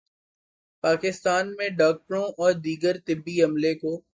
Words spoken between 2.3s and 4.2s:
اور دیگر طبی عملے کو